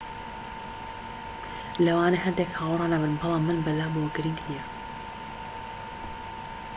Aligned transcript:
‎ 0.79 1.83
‎لەوانەیە 1.85 2.23
هەندێک 2.25 2.51
هاوڕا 2.59 2.85
نەبن 2.93 3.13
بەڵام 3.19 3.43
من 3.47 3.57
بەلامەوە 3.65 4.13
گرنگ 4.15 4.39
نییە 4.47 4.65